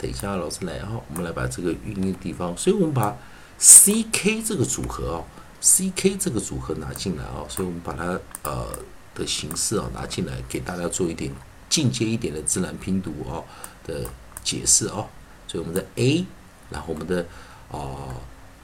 [0.00, 3.16] 等一下老师来哈，我们来把这个运音的地方，所以我们把
[3.58, 5.24] c k 这个组合哦
[5.60, 8.68] ，c k 这个组合拿进来啊，所以我们把它呃
[9.14, 11.32] 的形式啊拿进来，给大家做一点
[11.76, 13.44] 进阶一点的自然拼读啊
[13.86, 14.08] 的
[14.42, 15.04] 解释啊，
[15.46, 16.24] 所以我们的 a，
[16.70, 17.26] 然后我们的
[17.70, 18.16] 啊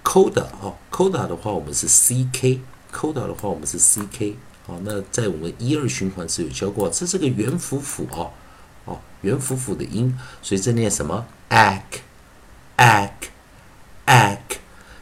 [0.02, 4.34] coda 哦，coda 的话我们是 c k，coda 的话我们是 c k，
[4.66, 8.30] 好，那在我们一二循环是有教过，这是个元辅辅啊。
[8.86, 13.12] 哦，元辅辅的音，所以这念什么？ack，ack，ack。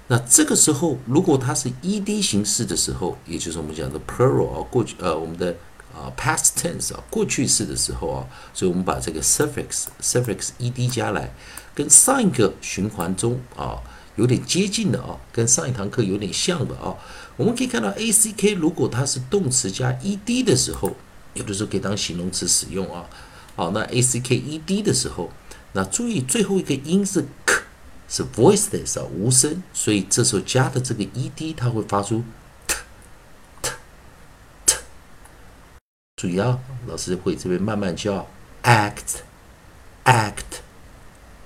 [0.08, 5.56] 那这个时候，如果它是 ed 形式的时候，也就是我们讲的 plural 啊，过去呃，我们的
[5.94, 11.32] 啊 past tense 啊，过去式的时候啊，所以我们把这个 suffix suffix ed 加来，
[11.74, 13.80] 跟上一个循环中啊
[14.16, 16.96] 有点接近的啊，跟上一堂课有点像的啊。
[17.36, 20.96] 我们可以看到 ack，如果它是动词加 ed 的时候，
[21.34, 23.04] 有的时候可以当形容词使用啊。
[23.56, 25.30] 好，那 a c k e d 的时候，
[25.72, 27.62] 那注意最后一个音是 k，
[28.08, 32.24] 是 voiceless 啊，无声，所以这时候加的这个 e d 它会发出
[32.66, 32.76] t
[33.60, 33.70] t
[34.64, 34.76] t。
[36.20, 38.28] 注意啊，老师会这边慢慢教
[38.62, 39.22] act
[40.04, 40.60] act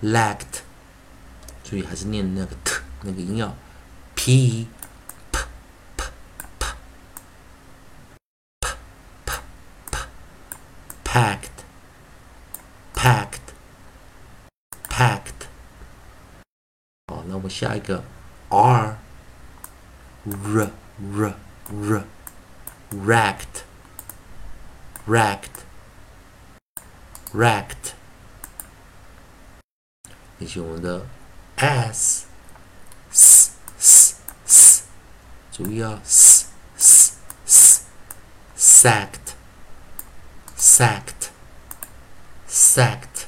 [0.02, 0.62] lacked，
[1.62, 3.54] 注意还是念那个 t 那个音要
[4.26, 4.68] p
[5.30, 5.38] p
[5.96, 6.04] p
[6.58, 6.66] p
[8.58, 8.66] p
[9.24, 9.32] p
[9.90, 9.98] p
[11.04, 11.64] packed
[12.94, 13.54] packed
[14.88, 15.46] packed。
[17.08, 18.04] 好，那我们下一个
[18.48, 18.98] r
[20.24, 21.34] r r
[21.68, 22.04] r
[22.90, 23.64] racked
[25.06, 25.64] racked
[27.32, 27.94] racked，
[30.38, 31.06] 以及我们的
[31.56, 32.26] s
[33.10, 33.45] s
[35.56, 36.46] s s，注意啊，s
[36.76, 37.82] s s
[38.56, 39.34] sacked
[40.56, 41.30] sacked
[42.48, 43.26] sacked，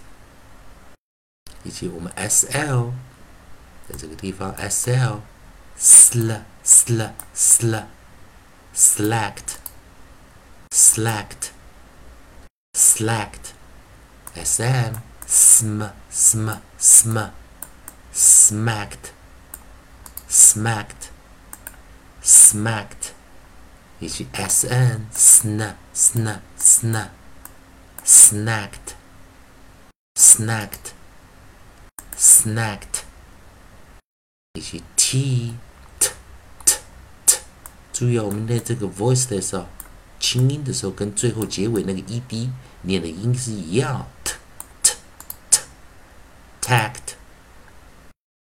[1.62, 2.92] 以及我们 s l
[3.88, 5.22] 在这个地方 s l
[5.78, 7.84] sl sl sl
[8.74, 9.58] slacked
[10.70, 11.50] slacked
[12.72, 13.52] slacked
[14.34, 17.18] sm sm sm sm
[18.12, 19.12] smacked
[20.28, 21.10] smacked
[22.23, 23.13] Smacked
[23.99, 27.09] 以及 sn sn sn sn
[28.05, 28.95] snacked
[30.15, 30.93] snacked
[32.15, 33.03] snacked
[34.53, 35.55] 以及 t
[35.99, 36.09] t
[36.65, 36.75] t
[37.25, 37.37] t
[37.93, 39.67] 注意啊，我们在这个 voice 的时候，
[40.19, 42.49] 清音的时候跟最后结尾那个 ed
[42.81, 44.33] 念的音是一样，t
[44.81, 44.95] t
[45.49, 45.59] t
[46.61, 47.15] tact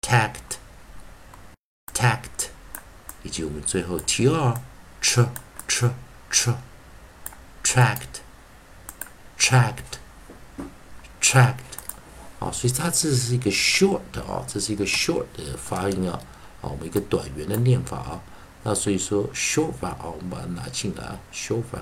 [0.00, 0.47] tact tact 以
[3.38, 4.56] 及我们最后 tr
[5.00, 5.28] tr
[5.68, 5.90] tr
[6.28, 6.54] tr
[7.62, 8.18] tracked
[9.38, 9.98] tracked
[11.20, 11.54] tracked
[12.40, 16.18] 啊，所以它这是一个 short 啊，这是一个 short 的发音啊，
[16.60, 18.20] 啊，我们一个短元的念法啊，
[18.64, 21.78] 那所以说 short 法啊，我们把它拿进来啊，short 法。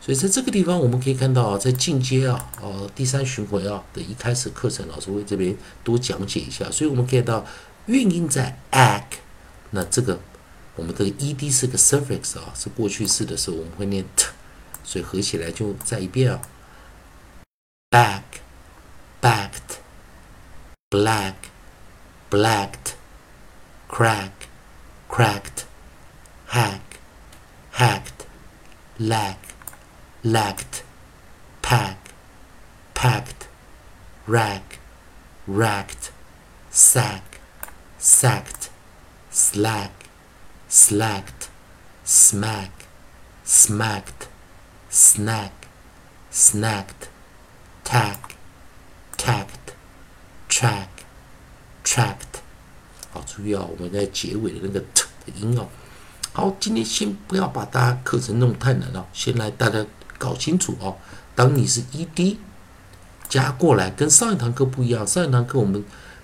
[0.00, 6.70] 所以在这个地方我们可以看到啊，在进阶啊，呃，第三巡回啊的一开始课程，老师会这边多讲解一下。
[6.70, 7.44] 所以我们看到
[7.86, 9.18] 韵音在 act，
[9.70, 10.18] 那这个
[10.77, 14.27] 我们的 ed 是个 suffix 啊，是过去式的时候我们会念 t，
[14.83, 16.41] 所以合起来就再一遍啊，
[17.91, 19.79] back。backed,
[20.91, 21.35] black,
[22.29, 22.95] blacked,
[23.87, 24.49] crack,
[25.07, 25.63] cracked,
[26.49, 26.81] hack,
[27.71, 28.25] hacked,
[28.99, 29.37] lack,
[30.21, 30.83] lacked,
[31.61, 31.95] pack,
[32.93, 33.47] packed,
[34.27, 34.79] rack,
[35.47, 36.11] racked,
[36.69, 37.39] sack,
[37.97, 38.69] sacked,
[39.31, 39.96] slack,
[40.70, 41.48] slacked,
[42.06, 42.70] smack,
[43.46, 44.28] smacked,
[44.90, 45.50] snack,
[46.32, 47.08] snacked,
[47.84, 48.18] tack,
[49.16, 49.74] tacked,
[50.48, 50.88] track,
[51.84, 52.40] tracked。
[53.10, 55.66] 好，注意啊，我们在结尾的那个 t 的音哦。
[56.32, 59.84] 好，今天先不要把大家课程弄太难了，先来大家
[60.18, 60.96] 搞清楚哦。
[61.34, 62.36] 当你是 ed
[63.28, 65.06] 加过来，跟上一堂课不一样。
[65.06, 65.82] 上一堂课我们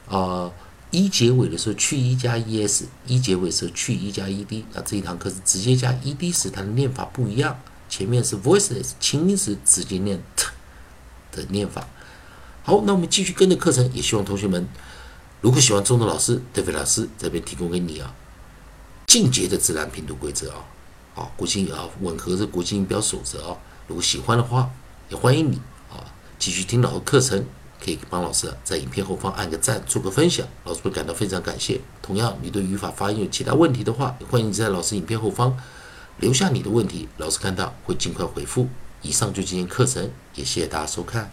[0.08, 0.50] 啊
[0.94, 4.62] 一结尾的时候去一加 es，一结尾的时候去一加 ed。
[4.72, 7.58] 那这一堂课是直接加 ed 时，它的念法不一样。
[7.88, 10.46] 前面是 voices，轻音时直接念 t
[11.32, 11.84] 的念法。
[12.62, 14.68] 好，那我们继续跟着课程，也希望同学们
[15.40, 18.14] 如果喜欢中的老师、德飞老师这边提供给你啊
[19.08, 20.64] 进阶的自然拼读规则啊，
[21.16, 23.56] 啊国际啊吻合的国际音标守则啊，
[23.88, 24.70] 如果喜欢的话，
[25.08, 25.56] 也欢迎你
[25.90, 26.06] 啊
[26.38, 27.44] 继续听老师课程，
[27.84, 31.78] 可以帮老师在影片后方按个赞，做个分享，老师会感到非常感谢。
[32.00, 35.54] 同样，你对语法发音有其他问题的话，欢迎你在老师影片后方
[36.18, 38.68] 留下你的问题，老师看到会尽快回复。
[39.02, 41.30] 以上就今天课程，也谢谢大家收看。